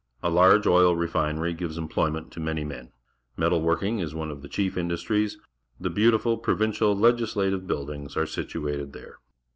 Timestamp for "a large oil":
0.23-0.95